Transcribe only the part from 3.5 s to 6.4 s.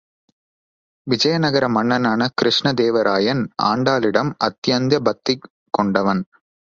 ஆண்டாளிடம் அத்யந்த பக்தி கொண்டவன்.